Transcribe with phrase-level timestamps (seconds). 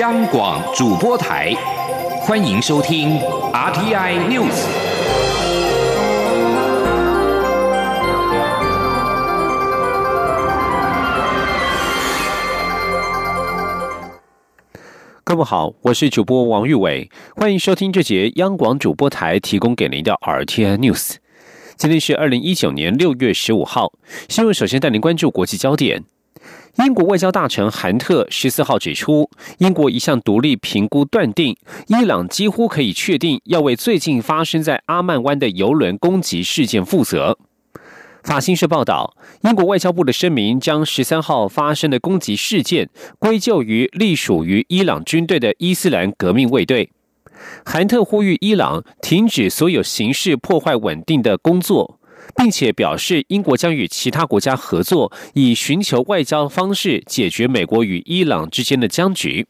[0.00, 1.52] 央广主播台，
[2.22, 3.18] 欢迎收听
[3.52, 4.64] RTI News。
[15.22, 21.16] 各位好，我是主播王玉伟，欢迎收听这节央广主播台提供给您的 RTI News。
[21.76, 23.92] 今天是二零一九年六月十五号，
[24.30, 26.02] 新闻首先带您关注国际焦点。
[26.78, 29.28] 英国外交大臣韩特十四号指出，
[29.58, 31.54] 英国一项独立评估断定，
[31.86, 37.36] 伊朗几乎可以确定要为最近发生在阿曼湾的油轮攻击事件负责。
[38.24, 46.90] 法新社报道，英国外交部的声明将十三号发生的攻击事件归咎于隶属于伊朗军队的伊斯兰革命卫队。
[47.66, 51.98] 韩特呼吁伊朗停止所有形式破坏稳定的工作。
[52.36, 59.46] 并且表示，英国将与其他国家合作，以寻求外交方式解决美国与伊朗之间的僵局。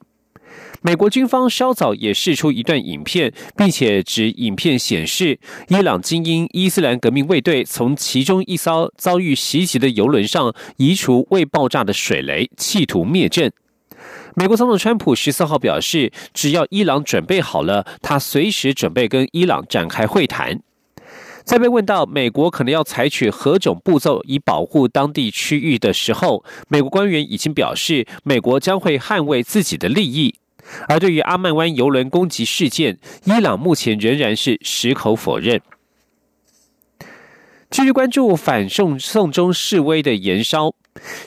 [0.85, 13.53] 美国军方稍早也释出一段影片，并且指影片显示，伊朗精英伊斯兰革命卫队从其中一艘遭遇袭击的游轮上移除未爆炸的水雷，企图灭阵。
[14.35, 20.63] 美国总统川普十四号表示，只要伊朗准备好了，他随时准备跟伊朗展开会谈。
[21.45, 30.35] 在被问到美国可能要采取何种步骤以保护当地区域的时候，美国官员已经表示，美国将会捍卫自己的利益。
[30.89, 35.61] 而对于阿曼湾油轮攻击事件，伊朗目前仍然是矢口否认。
[37.69, 40.73] 继续关注反送送中示威的延烧，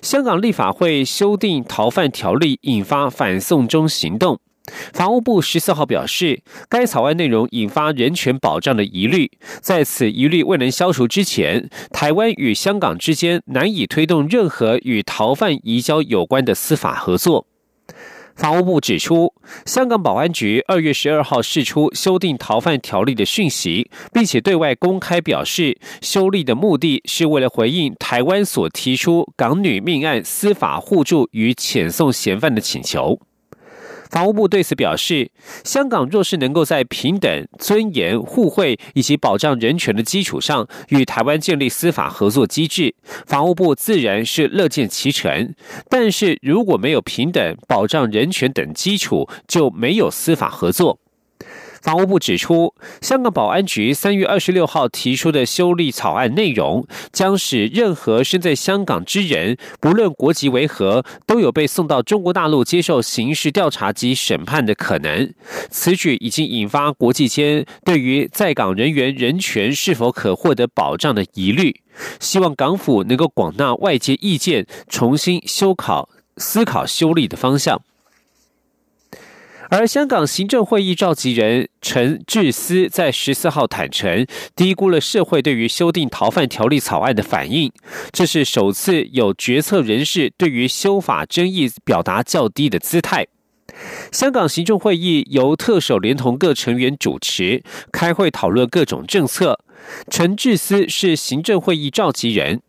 [0.02, 4.39] 香港立法会修订逃犯条例，引发反送中行动。
[4.94, 17.47] 法务部十四号表示，该草案内容引发人权保障的疑虑，在此疑虑未能消除之前，台湾与香港之间难以推动任何与逃犯移交有关的司法合作。
[18.35, 19.33] 法务部指出，
[19.66, 33.18] 香港保安局二月十二号释出修订逃犯条例的讯息，并且对外公开表示，修例的目的是为了回应台湾所提出港女命案司法互助与遣送嫌犯的请求。
[34.15, 35.29] 法务部对此表示，
[35.65, 42.95] 香港若是能够在平等、尊严、互惠以及保障人权的基础上与台湾建立司法合作机制，
[43.25, 45.53] 法务部自然是乐见其成。
[45.89, 50.97] 但是如果没有平等、保障人权等基础，就没有司法合作。
[51.85, 65.31] 法务部指出，香港保安局三月二十六号提出的修例草案内容，将使任何身在香港之人，不论国籍为何，都有被送到中国大陆接受刑事调查及审判的可能。
[65.69, 71.81] 此举已经引发国际间对于在港人员人权是否可获得保障的疑虑。
[72.19, 77.79] 希望港府能够广纳外界意见，重新修考思考修例的方向。
[79.69, 87.71] 而香港行政会议召集人陈志思在十四号坦诚，低估了社会对于修订逃犯条例草案的反应。
[88.11, 93.27] 这是首次有决策人士对于修法争议表达较低的姿态。
[94.11, 99.59] 香港行政会议由特首连同各成员主持，开会讨论各种政策。
[100.09, 102.61] 陈志思是行政会议召集人。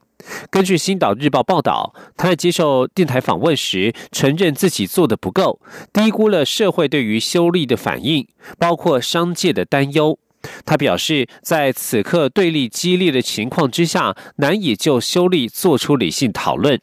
[0.50, 5.60] 根据《星岛日报》报道，他在接受电台访问时承认自己做的不够，
[5.92, 8.26] 低估了社会对于修例的反应，
[8.58, 10.18] 包括商界的担忧。
[10.64, 16.80] 他表示，在此刻对立激烈的情况之下，难以就修例做出理性讨论。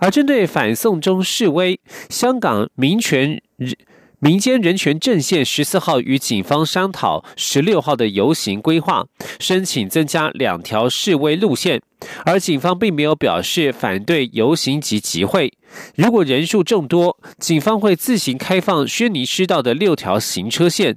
[0.00, 3.40] 而针对反送中示威，香港民权
[4.24, 9.04] 民间人权阵线十四号与警方商讨十六号的游行规划，
[9.38, 11.82] 申请增加两条示威路线，
[12.24, 15.52] 而警方并没有表示反对游行及集会。
[15.94, 20.96] 如果人数众多，警方会自行开放轩尼诗道的六条行车线。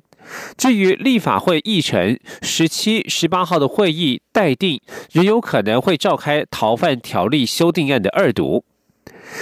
[0.58, 4.80] 至于立法会议程，十七、十八号的会议待定，
[5.12, 8.64] 仍有可能会召开逃犯条例修订案的二读。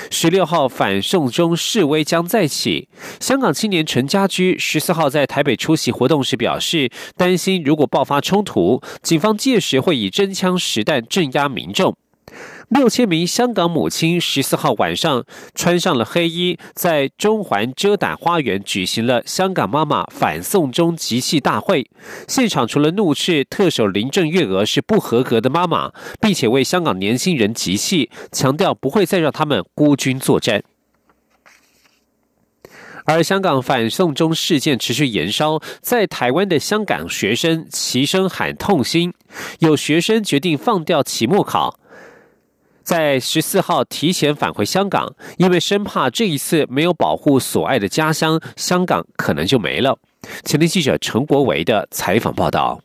[0.10, 2.88] 十六号反送中示威将再起。
[3.20, 11.96] 香港青年陈家驹十四号在台北出席活动时表示，担心如果爆发冲突，警方届时会以真枪实弹镇压民众。
[12.70, 15.24] 六千名香港母亲十四号晚上
[15.54, 21.88] 穿上了黑衣，在中环遮胆花园举行了香港妈妈反送中集气大会。
[22.28, 30.64] 现场除了怒斥特首林郑月娥是不合格的妈妈，并且为香港年轻人集气，强调不会再让他们孤军作战。
[33.06, 39.14] 而香港反送中事件持续延烧，在台湾的香港学生齐声喊痛心，
[39.60, 41.80] 有学生决定放掉期末考。
[42.86, 49.98] 在十四号提前返回香港，因为生怕这一次没有保护所爱的家乡，香港可能就没了。
[50.44, 52.80] 前天记者陈国维的采访报道。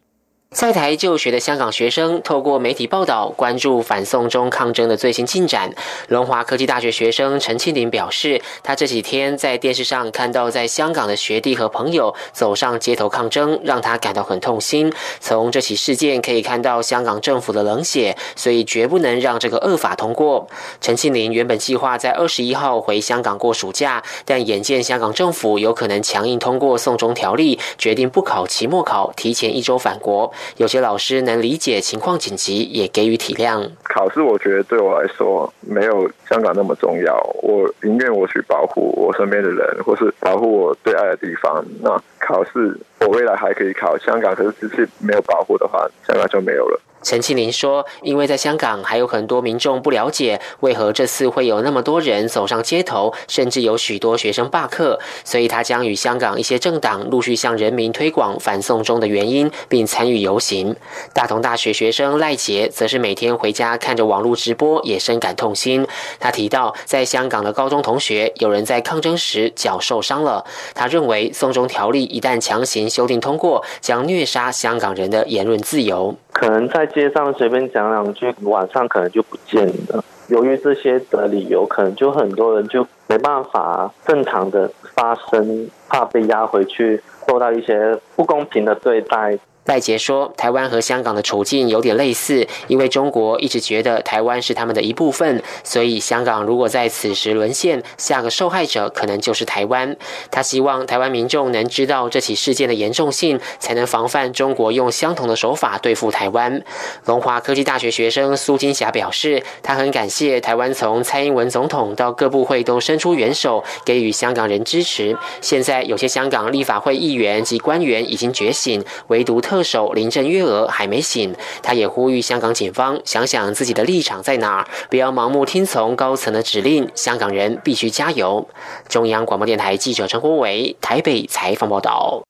[0.51, 5.73] 在台就学的香港学生透过媒体报道关注反送中抗争的最新进展。
[6.09, 14.93] 龙华科技大学学生陈庆林表示，他这几天在电视上看到在香港的学弟和朋友走上街头抗争，让他感到很痛心。
[15.21, 20.49] 从这起事件可以看到香港政府的冷血，所以绝不能让这个恶法通过。
[20.81, 30.33] 陈庆林原本计划在二十一号回香港过暑假，但眼见香港政府有可能强硬通过送中条例，决定不考期末考，提前一周返国。
[30.57, 33.69] 有些老师能理解情况紧急，也给予体谅。
[33.83, 41.65] 考试我觉得对我来说没有香港那么重要，我宁愿我去保护我身边的人，或是保护我最爱的地方。
[41.83, 46.81] 那考试我未来还可以考香港，可是只是没有保护的话，香港就没有了。
[47.03, 60.77] 陈庆林说：“因为在香港还有很多民众不了解为何这次会有那么多人走上街头，甚至有许多学生罢课，所以他将与香港一些政党陆续向人民推广反送中的原因，并参与游行。”
[61.15, 65.87] 大同大学学生赖杰则是每天回家看着网络直播，也深感痛心。
[66.19, 70.45] 他提到，在香港的高中同学有人在抗争时脚受伤了。
[70.75, 76.15] 他认为，送中条例一旦强行修订通过，将虐杀香港人的言论自由。
[76.33, 80.05] 可能在街上随便讲两句，晚上可能就不见了。
[80.29, 89.39] 由于这些的理由，可能就很多人就没办法正常的发声，怕被压回去，受到一些不公平的对待。
[89.71, 99.97] 赖杰说：“台湾和香港的处境有点类似，因为中国一直觉得台湾是他们的一部分，所以香港如果在此时沦陷，下个受害者可能就是台湾。
[100.29, 106.65] 他希望台湾民众能知道这起事件的严重性，才能防范中国用相同的手法对付台湾。”
[107.07, 115.17] 龙华科技大学学生苏金霞表示：“他很感谢台湾从蔡英文总统到各部会都伸出援手，给予香港人支持。
[115.41, 126.89] 现在有些香港立法会议员及官员已经觉醒，唯独特。”首林郑月娥还没醒，他也呼吁香港警方想想自己的立场在哪，不要盲目听从高层的指令。
[126.95, 128.49] 香港人必须加油。
[128.89, 132.23] 中央广播电台记者陈国伟台北采访报道。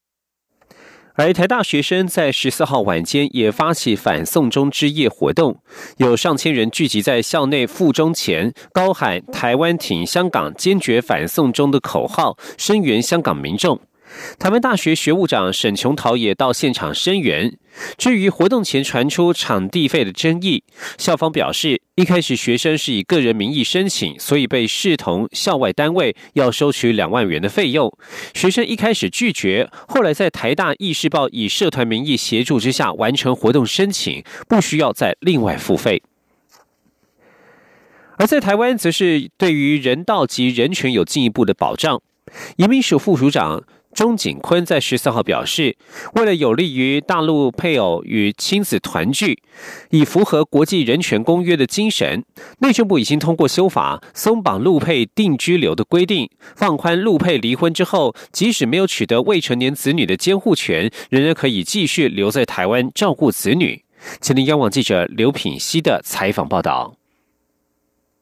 [1.16, 5.58] 而台大学生在十四号晚间也发起反送中之夜活动，
[5.98, 13.78] 有上千人聚集在校内附中前，高喊“台湾挺香港，坚决反送中”的口号，声援香港民众。
[14.38, 17.56] 台湾大学学务长沈琼桃也到现场声援。
[17.96, 20.64] 至于活动前传出场地费的争议，
[20.98, 27.96] 校方表示，一开始学生是以个人名义申请，所以被视同校外单位，要收取两万元的费用。
[28.34, 36.02] 学生一开始拒绝，后来在台大议事报以社团名义协助之下完成活动申请，不需要再另外付费。
[38.18, 42.02] 而在台湾，则是对于人道及人权有进一步的保障。
[42.56, 43.62] 移民署副署长。
[43.94, 45.76] 钟景坤在十四号表示，
[46.14, 49.42] 为了有利于大陆配偶与亲子团聚，
[49.90, 52.24] 以符合国际人权公约的精神，
[52.60, 63.84] 内政部已经通过修法，松绑陆配定居留的规定，放宽陆配离婚之后，即使没有取得未成年子女的监护权，仍然可以继续留在台湾照顾子女。
[64.20, 66.99] 请听央网记者刘品希的采访报道。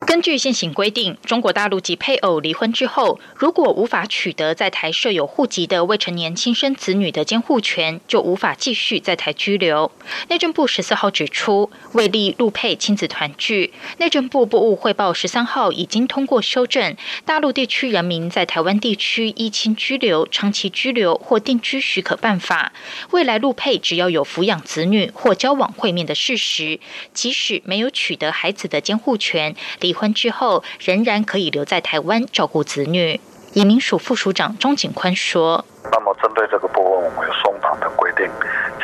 [0.06, 9.90] 根据现行规定，中国大陆及配偶离婚之后，如果无法取得在台设有户籍的未成年亲生子女的监护权，就无法继续在台居留。
[10.28, 16.92] 内政部十四号指出，为利陆配亲子团聚，内政部部务汇报十三号已经通过修正
[17.24, 22.72] 《大陆地区人民在台湾地区依亲居留、长期居留或定居许可办法》，
[23.10, 26.78] 未来陆配只要有抚养子女或交往会面的事实，
[27.12, 29.56] 即使没有取得孩子的监护权。
[29.88, 33.18] 离婚之后，仍然可以留在台湾照顾子女。
[33.54, 38.28] 移民署副署长钟景宽说：“那么，针对这个部分，我们有松绑的规定。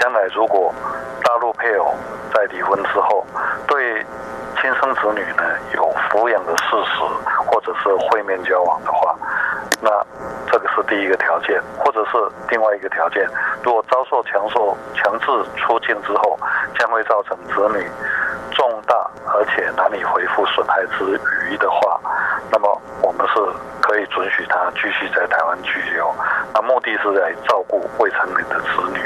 [0.00, 0.72] 将来如果
[1.22, 1.92] 大陆配偶
[2.32, 3.22] 在离婚之后，
[3.68, 4.02] 对
[4.56, 5.44] 亲生子女呢
[5.74, 7.02] 有抚养的事实，
[7.50, 9.14] 或者是会面交往的话，
[9.82, 9.90] 那
[10.50, 12.12] 这个是第一个条件，或者是
[12.48, 13.28] 另外一个条件，
[13.62, 15.26] 如果遭受强受强制
[15.60, 16.38] 出境之后，
[16.78, 17.86] 将会造成子女。”
[18.54, 18.94] 重大
[19.26, 22.00] 而且难以恢复损害之余的话，
[22.50, 23.34] 那么我们是
[23.80, 26.12] 可以准许他继续在台湾居留。
[26.52, 29.00] 那目的是在照顾未成年的子女，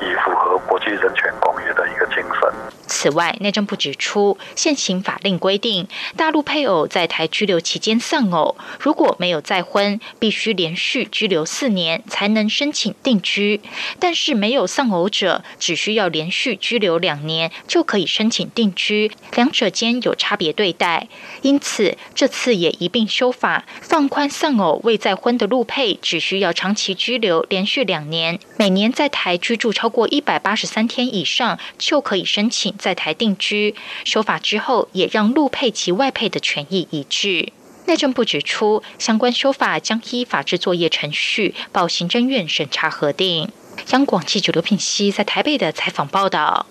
[0.00, 2.52] 以符合国际人权公约的一个精神。
[2.94, 13.58] 此外，内政部指出，现行法令规定，大陆配偶在台居留期间丧偶，如果没有再婚，必须连续居留四年才能申请定居；
[13.98, 21.08] 但是没有丧偶者，只需要连续居留两年就可以申请定居，两者间有差别对待。
[21.42, 33.74] 因此，这次也一并修法，放宽丧偶未再婚的陆配，只需要长期居留连续两年，每年在台居住超过一百八十三天以上，就可以申请在台定居。
[34.04, 37.50] 修法之后，也让陆配及外配的权益一致。
[37.86, 43.48] 内政部指出，相关修法将依法制作业程序报行政院审查核定。
[43.92, 46.66] 央广记者刘品熙在台北的采访报道。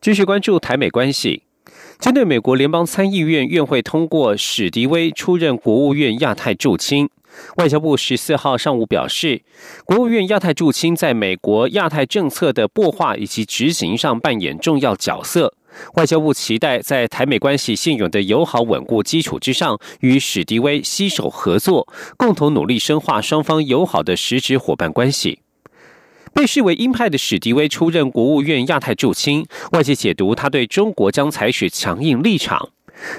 [0.00, 1.42] 继续关注台美关系，
[1.98, 7.10] 针对美国联邦参议院院会通过史迪威出任国务院亚太驻青。
[7.56, 9.42] 外交部十四号上午表示，
[9.84, 15.54] 国务院亚太驻青在美国亚太政策的擘画以及执行上扮演重要角色。
[15.96, 25.40] 外交部期待在台美关系现有的友好稳固基础之上，与史迪威携手合作，共同努力深化双方友好的实质伙伴关系。
[26.32, 32.70] 被视为鹰派的史迪威出任国务院亚太驻青，外界解读他对中国将采取强硬立场。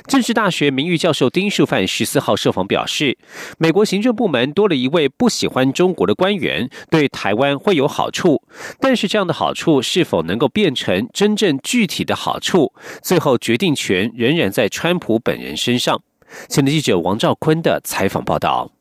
[0.07, 3.17] 政治大学名誉教授丁树范十四号受访表示，
[3.57, 8.41] 美国行政部门多了一位不喜欢中国的官员，对台湾会有好处。
[8.79, 16.01] 但是这样的好处是否能够变成真正具体的好处，最后决定权仍然在川普本人身上。
[16.49, 18.71] 前的记者王兆坤的采访报道。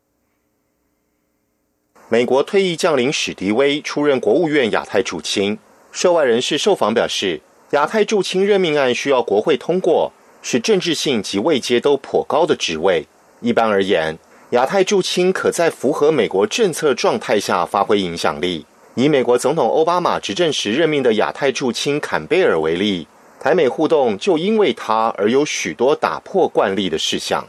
[2.09, 5.59] 美国退役将领史迪威出任国务院亚太驻青，
[5.91, 10.13] 涉外人士受访表示，亚太驻青任命案需要国会通过。
[10.49, 13.05] 是政治性及位阶都颇高的职位。
[13.41, 14.17] 一般而言，
[14.51, 18.65] 亚太驻青可在符合美国政策状态下发挥影响力。
[18.95, 23.09] 以美国总统奥巴马执政时任命的亚太驻青坎贝尔为例，
[23.41, 27.45] 台美互动就因为他而有许多打破惯例的事项。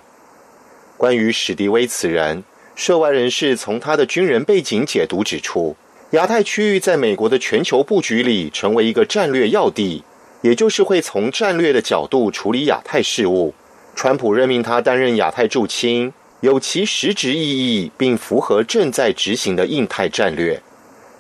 [0.97, 2.43] 关于史迪威此人，
[2.75, 5.77] 涉外人士从他的军人背景解读指出，
[6.11, 10.03] 亚太区域在美国的全球布局里成为一个战略要地。
[10.43, 13.55] 也就是会从战略的角度处理亚太事务。
[13.95, 20.63] 川普任命他担任亚太驻青，有其实质意义，并符合正在执行的印太战略。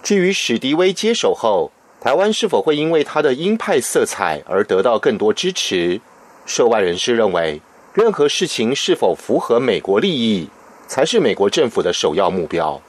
[0.03, 6.01] 至于史迪威接手后，台湾是否会因为他的鹰派色彩而得到更多支持？
[6.47, 7.61] 涉外人士认为，
[7.93, 10.49] 任何事情是否符合美国利益，
[10.87, 12.81] 才是美国政府的首要目标。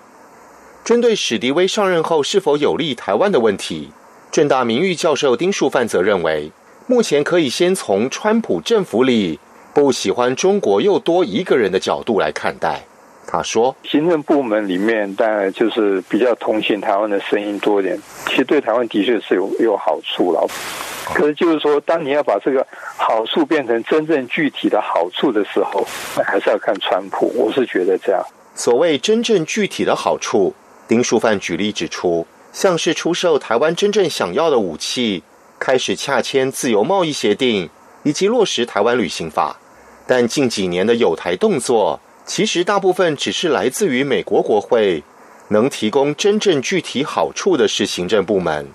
[0.86, 3.89] 针对史迪威上任后是否有利台湾的问题。
[4.31, 6.51] 正大名誉教授丁树范则认为，
[6.86, 9.39] 目前可以先从川普政府里
[9.74, 12.81] 不喜欢中国又多一个人的角度来看待。
[13.25, 20.48] 他说：“行政部门里面当然就是比较同情台湾的声音多一点，其实对台湾的确是有有好处了。
[21.13, 22.65] 可是就是说，当你要把这个
[22.98, 25.83] 好处变成真正具体的好处的时候，
[26.15, 27.31] 那还是要看川普。
[27.36, 28.24] 我是觉得这样。
[28.53, 30.53] 所谓真正具体的好处，
[30.88, 35.24] 丁树范举例指出。”像是出售台湾真正想要的武器，
[35.60, 37.70] 开始洽签自由贸易协定，
[38.03, 39.58] 以及落实台湾旅行法。
[40.08, 45.03] 但近几年的有台动作，其实大部分只是来自于美国国会，
[45.50, 48.68] 能提供真正具体好处的是行政部门。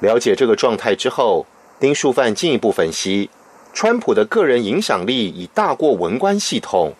[0.00, 1.46] 了解这个状态之后，
[1.80, 3.30] 丁树范进一步分析，
[3.72, 6.92] 川普的个人影响力已大过文官系统，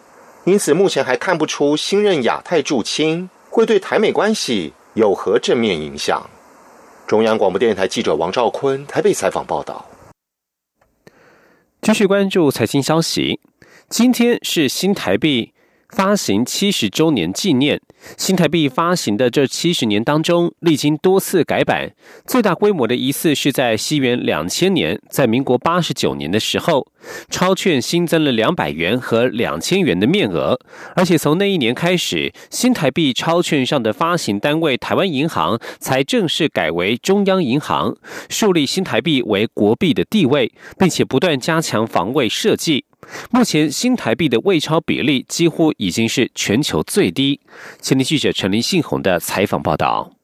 [0.44, 4.73] 因此目前还看不出新任亚太驻青会对台美关系。
[4.96, 6.26] 有何正面影响？
[7.06, 9.84] 中央广播电台记者王兆坤台北采访报道。
[11.82, 13.38] 继续关注财经消息，
[13.90, 15.52] 今天是新台币。
[15.90, 17.81] 发行七十周年纪念，
[18.16, 21.93] 新台币发行的这七十年当中，历经多次改版，
[22.26, 26.87] 最大规模的一次是在西元两千年，在民国八十九年的时候，
[27.31, 30.59] 钞券新增了两百元和两千元的面额，
[30.95, 37.97] 而且从那一年开始，新台币钞券上的发行单位台湾银行才正式改为中央银行，
[38.28, 42.85] 树立新台币为国币的地位，并且不断加强防卫设计。
[43.30, 47.40] 目前新台币的未钞比例几乎已经是全球最低。
[47.80, 50.15] 前天记者陈林信宏的采访报道。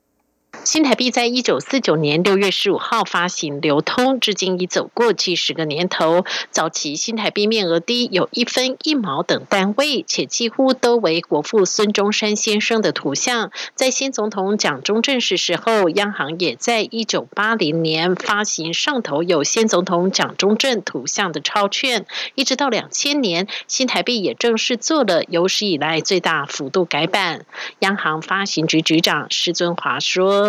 [0.65, 6.25] 新台币在一九四九年六月十五号发行流通，至今已走过七十个年头。
[6.51, 13.51] 早期新台币面额低，有一分、一毛等单位，且几乎都为国父孙中山先生的图像。
[13.75, 22.07] 在新总统蒋中正逝世后，央行也在一九八零年发行上头有先总统蒋中正图像的钞券，
[22.37, 27.45] 一直到两千年，新台币也正式做了有史以来最大幅度改版。
[27.81, 30.42] 央行发行局局长施尊华说。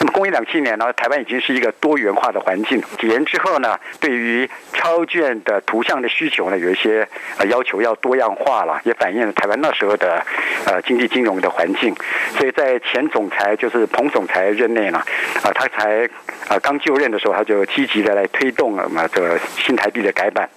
[0.00, 2.82] 那么，工业两千年呢，台湾已经是一个多元化的环境。
[2.98, 7.06] 几年之后呢，对于超卷的图像的需求呢，有一些
[7.38, 10.20] 呃要求要多样化了，也反映了台湾那时候的
[10.66, 11.94] 呃经济金融的环境。
[12.36, 14.98] 所以在前总裁就是彭总裁任内呢，
[15.44, 16.04] 啊，他才
[16.48, 20.50] 啊刚就任的时候，他就积极的来推动了嘛这个新台币的改版。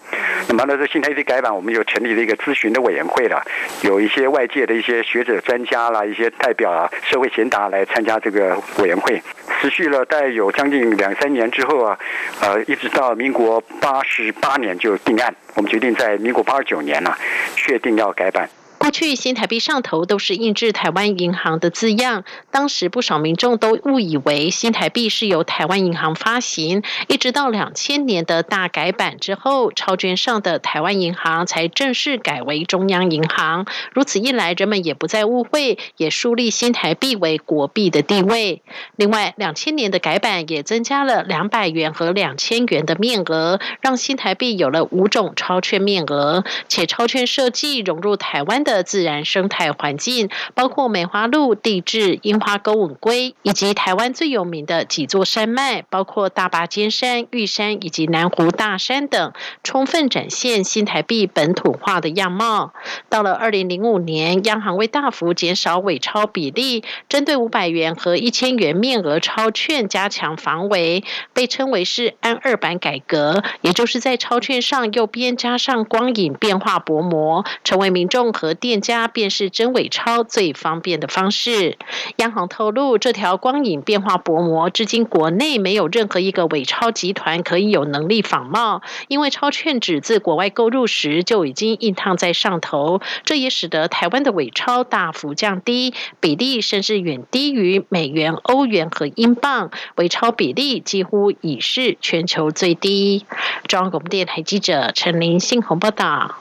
[0.47, 3.43] 那么呢，这新台币改版，我们又成立了一个咨询的委员会了，
[3.81, 9.21] 有一些外界的一些学者专家啦，一些代表啊，社会贤达来参加这个委员会。
[9.59, 11.97] 持续了带有将近两三年之后啊，
[12.41, 17.13] 呃，一直到民国八十八年就定案，我们决定在民国八十九年呢，
[17.55, 18.47] 确定要改版。
[18.87, 26.83] 过去新台币上头都是印制台湾银行的字样，当时不少民众都误以为新台币是由台湾银行发行。
[27.09, 33.65] 一直到两千年的大改版之后，钞券上的台湾银行才正式改为中央银行。
[33.91, 38.61] 如此一来，人们也不再误会，也树立新台币为国币的地位。
[38.95, 48.76] 另外，两千年的改版也增加了两百元和两千元的面额，让新台币有了五种钞券面额，且钞券设计融入台湾的。
[48.83, 59.31] 自然生态环境，包括梅花鹿、地质、樱花钩吻龟，以及台湾最有名的几座山脉，包括大拔尖山、玉山以及南湖大山等，
[59.63, 62.73] 充分展现新台币本土化的样貌。
[63.07, 78.56] 到了二零零五年，央行为大幅减少伪钞比例，针对五百元和一千元面额钞券加强防伪，被称为是“安二版”改革，也就是在钞券上右边加上光影变化薄膜，成为民众和。
[78.57, 81.77] 店家便是真伪钞最方便的方式。
[82.17, 103.25] 央行透露，这条光影变化薄膜至今国内没有任何一个伪钞集团可以有能力仿冒，因为钞券纸自国外购入时就已经印烫在上头，这也使得台湾的伪钞大幅降低，比例甚至远低于美元、欧元和英镑，伪钞比例几乎已是全球最低。
[103.67, 106.39] 中央广播电台记者陈林信鸿报道。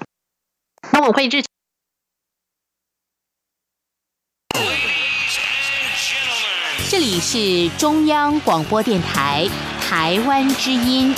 [0.93, 1.56] 那我会日。
[6.89, 9.47] 这里是中央广播电台
[9.81, 11.15] 台湾之音。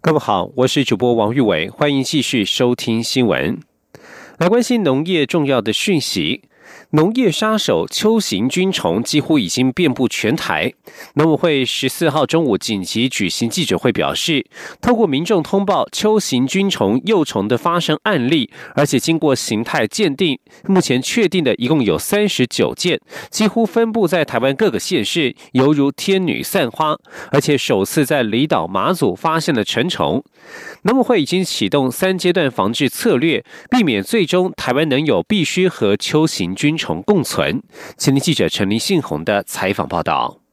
[0.00, 3.58] 各位好，我是主播王玉伟，欢迎继续收听新闻，
[4.38, 6.42] 来关心农业重要的讯息。
[6.90, 10.72] 农业杀手秋行菌虫几乎已经遍布全台。
[11.14, 14.44] 农委会十四号中午紧急举行记者会，表示，
[14.80, 23.00] 透过民众通报秋行菌虫幼虫的发生案例，而且经过形态鉴定，目前确定的一共有三十九件，
[23.30, 26.96] 几乎分布在台湾各个县市，犹如天女散花。
[27.30, 30.22] 而且首次在离岛马祖发现了成虫。
[30.82, 37.62] 农委会已经启动三阶段防治策略，避免最终台湾能有必须和秋行菌虫共存。
[37.96, 40.43] 前天记者陈林信宏的采访报道。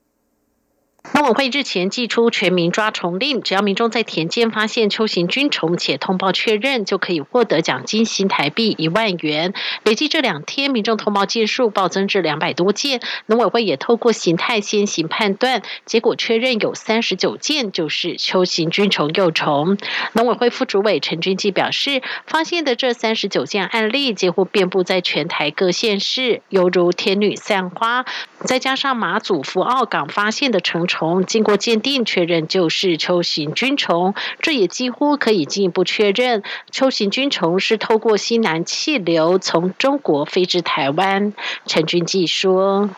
[1.14, 9.54] 农委会日前寄出全民抓虫令，只要民众在田间发现秋行菌虫且通报确认，就可以获得奖金新台币一万元。
[9.84, 19.78] 累计这两天民众通报件数暴增至两百多件，农委会也透过形态先行判断，结果确认有三十九件就是秋行菌虫幼虫。
[20.14, 28.06] 农委会副主委陈君基表示，发现的这三十九件案例几乎遍布在全台各县市，犹如天女散花。
[28.40, 41.34] 再加上马祖福澳港发现的成虫，经过鉴定确认就是秋行菌虫，这也几乎可以进一步确认秋行菌虫是透过西南气流从中国飞至台湾。
[41.66, 42.90] 陈君记说：“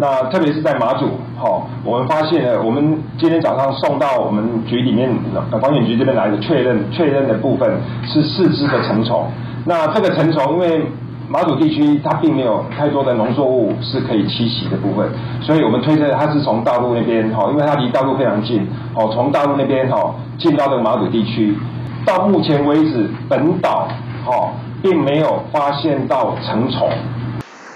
[0.00, 1.06] 那特别是在马祖，
[1.38, 5.14] 哈，我们发现了，我们今天早上送到我们局里面，
[5.52, 9.30] 呃，防检局这边来的确认，确认的部分是四只的成虫。
[9.66, 10.86] 那这个成虫因为。”
[11.28, 15.08] 马祖地区它并没有太多的农作物是可以栖息的部分，
[15.40, 21.56] 所以我们推测它是从大陆那边哈，因为它离大陆非常近，哦，从大陆那边哈进到这个马祖地区。
[22.04, 23.86] 到目前为止，本岛
[24.26, 24.50] 哈
[24.82, 26.90] 并没有发现到成虫。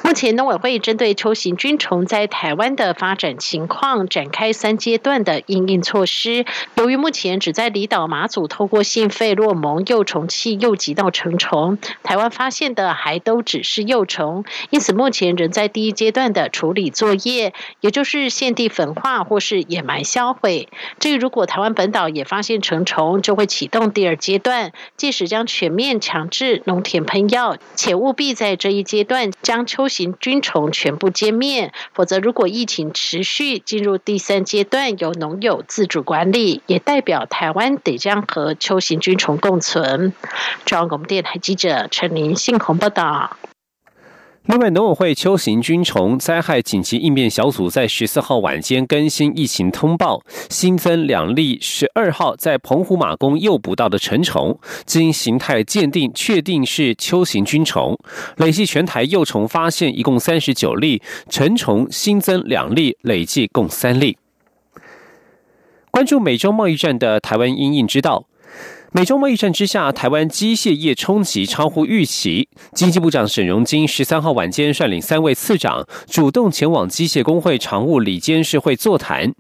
[0.06, 6.44] 目前农委会针对秋行菌虫在台湾的发展情况展开三阶段的应应措施。
[6.76, 20.68] 由于目前只在离岛马祖透过性费洛蒙幼虫器诱集到成虫，台湾发现的还都只是幼虫，因此目前仍在第一阶段的处理作业，也就是现地焚化或是掩埋销毁。
[21.00, 40.12] 至于如果台湾本岛也发现成虫，就会启动第二阶段，届时将全面强制农田喷药，且务必在这一阶段将秋行菌虫全部歼灭，否则如果疫情持续进入第三阶段，由农友自主管理，也代表台湾得将和秋行菌虫共存。
[40.66, 43.38] 中央广播电台记者陈林信鸿报道。
[44.48, 57.98] 另外，农委会秋行菌虫灾害紧急应变小组在十四号晚间更新疫情通报，新增两例十二号在澎湖马公诱捕到的成虫，经形态鉴定确定是秋行菌虫，
[58.37, 64.16] 累计全台幼虫发现一共三十九例，成虫新增两例，累计共三例。
[65.90, 68.26] 关注美洲贸易战的台湾因应知道。
[68.96, 72.48] 美中贸易战之下，台湾机械业冲击超乎预期。
[72.72, 79.35] 经济部长沈荣金十三号晚间率领三位次长，主动前往机械工会常务理监事会座谈。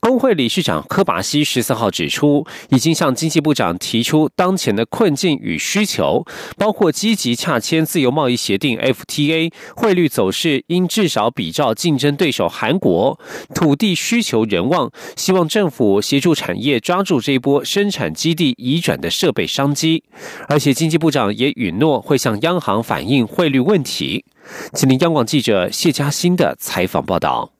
[0.00, 6.24] 工会理事长柯巴西十四号指出，已经向经济部长提出当前的困境与需求，
[6.56, 13.18] 包括积极洽签自由贸易协定 （FTA），汇率走势应至少比照竞争对手韩国，
[13.54, 20.04] 土地需求仍旺，希望政府协助产业抓住这一波生产基地移转的设备商机。
[20.48, 24.24] 而且经济部长也允诺会向央行反映汇率问题。
[24.74, 27.53] 请听央广记者谢嘉欣的采访报道。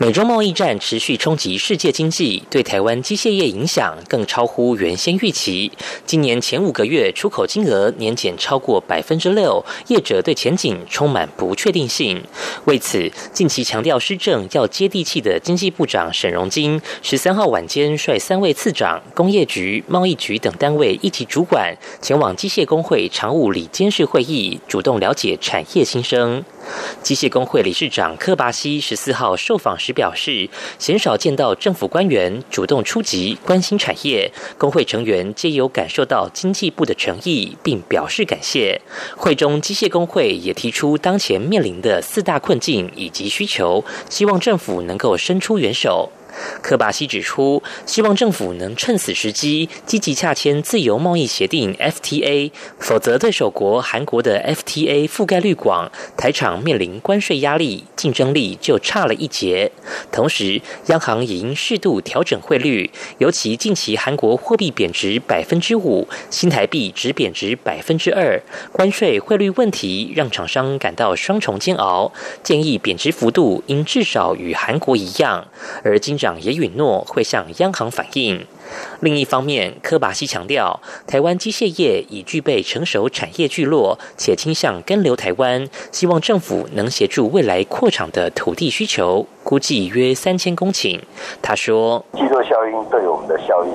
[0.00, 5.70] 美中贸易战持续冲击世界经济，对台湾机械业影响更超乎原先预期。
[6.04, 12.20] 今年前五个月出口金额年减超过百分之六，业者对前景充满不确定性。
[12.64, 26.44] 为此，近期强调施政要接地气的经济部长沈荣金十三号晚间率三位次长、工业局、贸易局等单位一级主管前往机械工会常务理监事会议，主动了解产业新生。
[27.02, 30.48] 机械工会理事长柯巴西十四号受访时表示，
[30.78, 38.80] 鲜少见到政府官员主动出击关心产业，工会成员皆有感受到经济部的诚意，并表示感谢。
[39.16, 46.10] 会中机械工会也提出当前面临的四大困境以及需求，希望政府能够伸出援手。
[46.62, 59.70] 科巴西指出，希望政府能趁此时机积极洽签自由贸易协定 （FTA），否则对手国韩国的 FTA 覆盖率广，台厂面临关税压力，竞争力就差了一截。
[60.10, 68.42] 同时，央行也应适度调整汇率，尤其近期韩国货币贬值百分之五，新台币只贬值百分之二，
[68.72, 72.10] 关税汇率问题让厂商感到双重煎熬。
[72.42, 75.46] 建议贬值幅度应至少与韩国一样，
[75.84, 76.14] 而经。
[76.24, 78.46] 长也允诺会向央行反映。
[79.00, 90.98] 另一方面，科巴西强调，台湾机械业已具备成熟产业聚落，且倾向跟留台湾，希望政府能协助未来扩厂的土地需求，估计约三千公顷。
[91.42, 93.68] 他说：“聚落效应对我们的效益，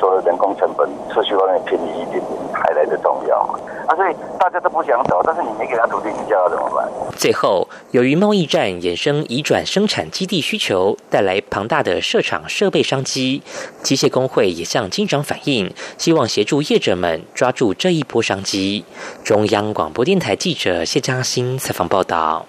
[0.00, 6.88] 说人工成本、社区方面便宜一点点，还来得重要嘛。”啊，所以大家都不想走，但是你没给他土地，你叫他怎么办？
[7.16, 13.42] 最后，由于贸易战衍生移转生产基地需求，带来庞大的设厂设备商机，
[13.82, 18.84] 机械工会也向金长反映，希望协助业者们抓住这一波商机。
[19.24, 22.46] 中央广播电台记者谢嘉欣采访报道。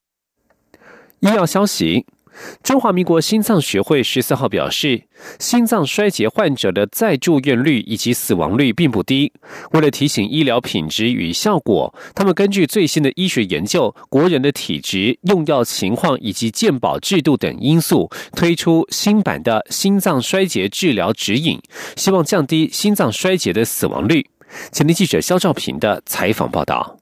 [1.22, 2.06] 医药消息。
[2.64, 5.04] 中华民国心脏学会十四号表示，
[5.40, 9.32] 心脏衰竭患者的再住院率以及死亡率并不低。
[9.72, 21.60] 为了提醒医疗品质与效果，他们根据最新的医学研究、国人的体质、用药情况以及健保制度等因素，推出新版的心脏衰竭治疗指引，
[21.96, 24.26] 希望降低心脏衰竭的死亡率。
[24.72, 27.01] 前天记者肖兆平的采访报道。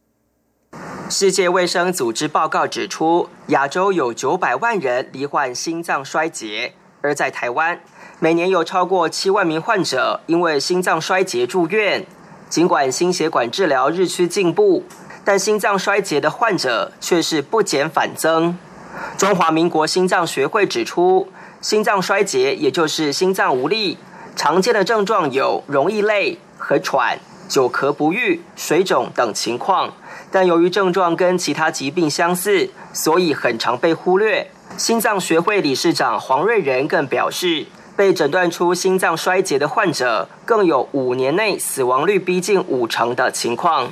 [1.12, 7.82] 世界卫生组织报告指出，亚洲有九百万人罹患心脏衰竭，而在台湾，
[8.20, 12.06] 每年有超过七万名患者因为心脏衰竭住院。
[12.48, 14.84] 尽管心血管治疗日趋进步，
[15.26, 18.56] 但心脏衰竭的患者却是不减反增。
[19.18, 21.28] 中华民国心脏学会指出，
[21.60, 23.98] 心脏衰竭也就是心脏无力，
[24.36, 27.18] 常见的症状有容易累、和喘、
[27.50, 29.92] 久咳不愈、水肿等情况。
[30.32, 34.52] 但由于症状跟其他疾病相似，所以很常被忽略。
[34.78, 37.66] 心脏学会理事长黄瑞仁更表示，
[37.98, 43.92] 被诊断出心脏衰竭的患者，更有五年内死亡率逼近五成的情况。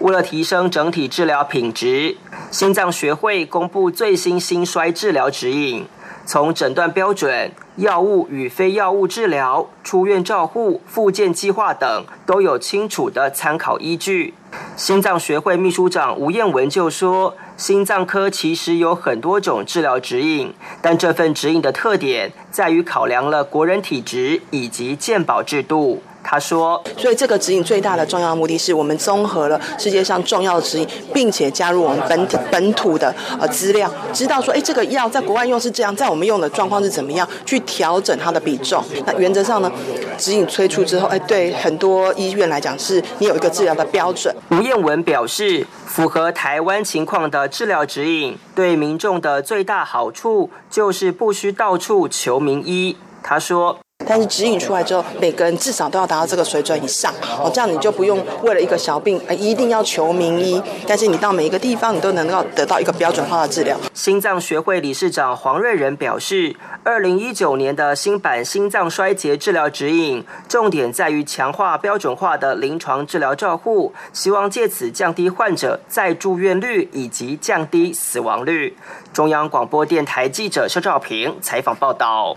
[0.00, 2.16] 为了提升整体治疗品质，
[2.50, 5.86] 心脏学会公布最新心衰治疗指引，
[6.30, 7.50] 从诊断标准。
[7.74, 14.34] 药物与非药物治疗、出院照护、复健计划等都有清楚的参考依据。
[14.76, 38.84] 心脏学会秘书长吴彦文就说：“心脏科其实有很多种治疗指引，但这份指引的特点在于考量了国人体质以及健保制度。”他说：“所以这个指引最大的重要目的是我们综合了世界上重要的指引，并且加入我们本本土的呃资料，知道说，哎，这个药在国外用是这样，在我们用的状况是怎么样，去调整它的比重。
[39.06, 39.72] 那原则上呢，
[40.18, 52.96] 指引推出之后，哎，对很多医院来讲，是你有一个治疗的标准。”吴彦文表示，符合台湾情况的治疗指引，对民众的最大好处就是不需到处求名医。
[53.22, 53.78] 他说。
[54.10, 60.60] 但是指引出来之后，每个人至少都要达到这个水准以上哦，这样你就不用为了一个小病，而，一定要求名医。
[60.84, 63.76] 但是你到每一个地方，你都能够得到一个标准化的治疗。
[63.94, 78.76] 心脏学会理事长黄瑞仁表示，二零一九年的新版心脏衰竭治疗指引，重点在于强化标准化的临床治疗照护，希望借此降低患者再住院率以及降低死亡率。
[79.12, 82.36] 中央广播电台记者肖兆平采访报道。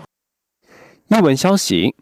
[1.14, 1.94] 新闻消息：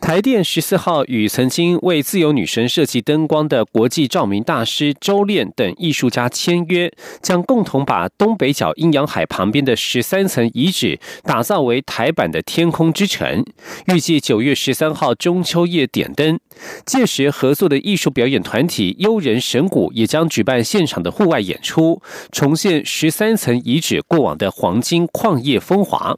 [0.00, 13.44] 台电十四号与曾经为自由女神设计灯光的国际照明大师周炼等艺术家签约，将共同把东北角阴阳海旁边的十三层遗址打造为台版的天空之城。
[13.86, 16.38] 预计九月十三号中秋夜点灯，
[16.86, 22.00] 届时合作的艺术表演团体悠人神谷也将举办现场的户外演出，
[22.32, 26.16] 重现十三层遗址过往的黄金矿业风华。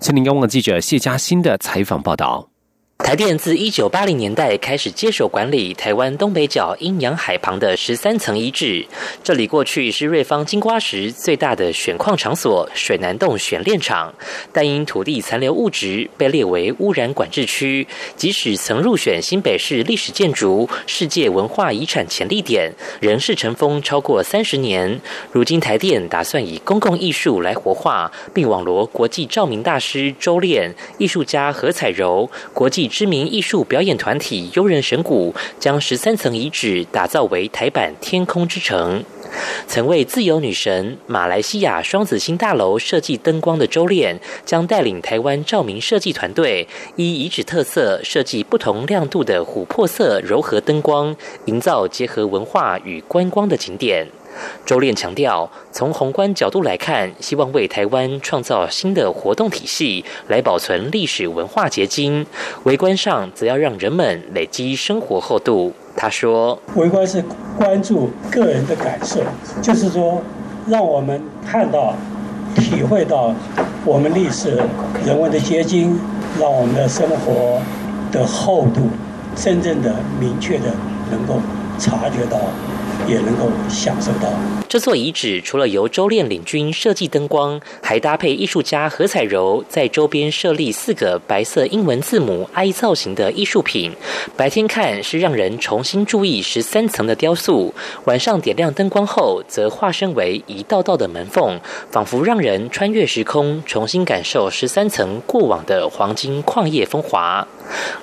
[0.00, 2.48] 千林央广记者谢佳欣的采访报道。
[3.04, 8.84] 台电自一九八零年代开始接手管理台湾东北角阴阳海旁的十三层遗址，
[9.22, 14.12] 这里过去是瑞芳金瓜石最大的选矿场所——水南洞选炼厂，
[14.52, 25.00] 但因土地残留物质被列为污染管制区，即使曾入选新北市历史建筑、世界文化遗产潜力点，仍是尘封超过三十年。
[25.30, 32.87] 如今台电打算以公共艺术来活化，并网罗国际照明大师周炼、艺术家何彩柔、国际。
[32.88, 39.04] 知名艺术表演团体悠人神谷将十三层遗址打造为台版天空之城。
[39.66, 54.08] 曾为自由女神马来西亚双子星大楼设计灯光的周炼，将带领台湾照明设计团队，依遗址特色设计不同亮度的琥珀色柔和灯光，营造结合文化与观光的景点。
[54.64, 62.24] 周炼强调，从宏观角度来看，希望为台湾创造新的活动体系，来保存历史文化结晶；
[62.64, 65.72] 微观上，则要让人们累积生活厚度。
[65.96, 67.24] 他说：“微观是
[67.56, 69.20] 关注个人的感受，
[69.60, 70.22] 就是说，
[70.68, 71.94] 让我们看到、
[72.54, 73.34] 体会到
[73.84, 74.62] 我们历史
[75.04, 75.98] 人文的结晶，
[76.38, 77.60] 让我们的生活
[78.12, 78.88] 的厚度，
[79.34, 80.66] 真正的、明确的
[81.10, 81.40] 能够
[81.78, 82.38] 察觉到。”
[83.08, 84.30] 也能够享受到。
[84.68, 93.92] 这座遗址除了由周炼领军设计灯光，还搭配艺术家何彩柔在周边设立四个白色英文字母 I 造型的艺术品。
[94.36, 101.58] 白天看是让人重新注意十三层的雕塑，晚上点亮灯光后，则化身为一道道的门缝，
[101.90, 107.48] 仿佛让人穿越时空，重新感受十三层过往的黄金矿业风华。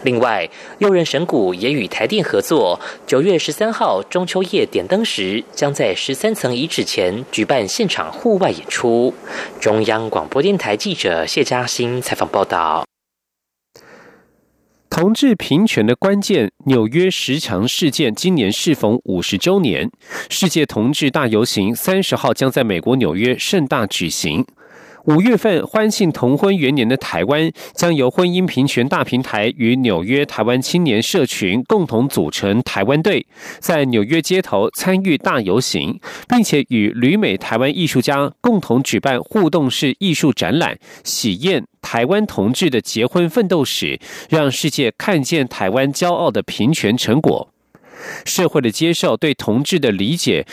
[0.04, 0.50] 另外，
[0.80, 9.14] 悠人神谷也与台电合作，九月十三号中秋夜点灯时，将在十三层遗址前举办现场户外演出。
[9.60, 12.86] 中央广播电台记者谢嘉欣采访报道。
[14.88, 19.92] 同志平权的关键——纽约十强事件，今年适逢五十周年，
[20.30, 24.46] 世界同志大游行三十号将在美国纽约盛大举行。
[25.06, 33.26] 五月份欢庆同婚元年的台湾，将由婚姻平权大平台与纽约台湾青年社群共同组成台湾队，
[33.60, 47.48] 在纽约街头参与大游行，并且与旅美台湾艺术家共同举办互动式艺术展览，喜宴台湾同志的结婚奋斗史，让世界看见台湾骄傲的平权成果。
[48.26, 50.48] 社会的接受对同志的理解，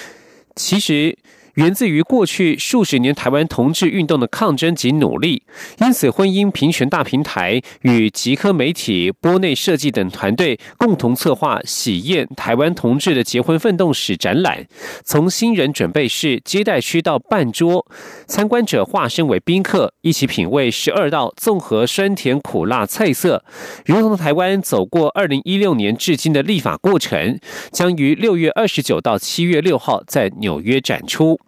[0.56, 1.16] 其实。
[1.54, 5.42] 源自于过去数十年台湾同志运动的抗争及努力，
[5.80, 14.66] 因此婚姻平权大平台与极科媒体、波内设计等团队共同策划喜宴台湾同志的结婚奋斗史展览。
[15.04, 17.86] 从新人准备室、接待区到办桌，
[18.26, 23.44] 参观者化身为宾客，一起品味十二道综合酸甜苦辣菜色，
[23.84, 27.38] 如同台湾走过二零一六年至今的立法过程，
[27.70, 31.38] 将于六月二十九到七月六号在纽约展出。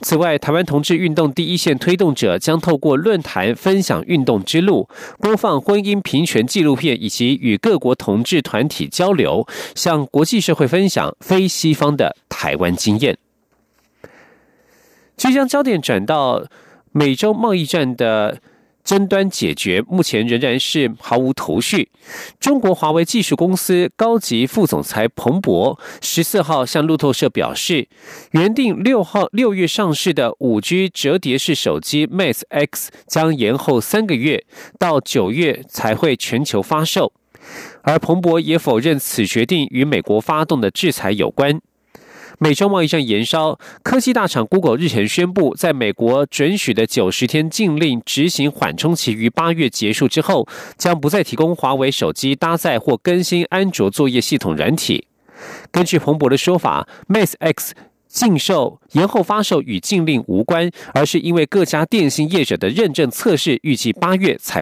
[0.00, 13.16] 此外，台湾同志运动第一线推动者将透过论坛分享运动之路，播放婚姻平权纪录片，以及与各国同志团体交流，向国际社会分享非西方的台湾经验。
[15.16, 16.44] 即将焦点转到
[16.90, 18.38] 美洲贸易战的
[18.84, 21.88] 争端解决，目前仍然是毫无头绪。
[22.40, 27.88] 中国华为技术公司高级副总裁彭博十四号向路透社表示，
[28.32, 34.44] 原定六号六月上市的五 G 折叠式手机 Mate X 将延后三个月，
[34.78, 37.12] 到九月才会全球发售。
[37.82, 41.60] 而彭博也否认此决定与美国发动的制裁有关。
[42.38, 55.06] 美中贸易战延烧，科技大厂 Google 日前宣布，在美国准许的九十天禁令执行缓冲期于八月结束之后，将不再提供华为手机搭载或更新安卓作业系统软体。
[55.70, 57.74] 根据彭博的说法，Mate X
[58.08, 64.50] 禁售延后发售与禁令无关，而是因为各家电信业者的认证测试预计八月才